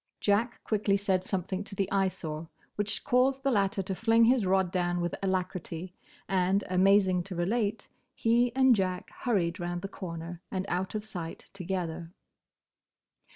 Jack 0.19 0.63
quickly 0.63 0.97
said 0.97 1.23
something 1.23 1.63
to 1.63 1.75
the 1.75 1.87
Eyesore 1.91 2.47
which 2.73 3.03
caused 3.03 3.43
the 3.43 3.51
latter 3.51 3.83
to 3.83 3.93
fling 3.93 4.25
his 4.25 4.47
rod 4.47 4.71
down 4.71 4.99
with 4.99 5.13
alacrity, 5.21 5.93
and, 6.27 6.63
amazing 6.71 7.21
to 7.21 7.35
relate, 7.35 7.87
he 8.15 8.51
and 8.55 8.75
Jack 8.75 9.11
hurried 9.11 9.59
round 9.59 9.83
the 9.83 9.87
corner 9.87 10.41
and 10.49 10.65
out 10.69 10.95
of 10.95 11.05
sight 11.05 11.51
together. 11.53 12.11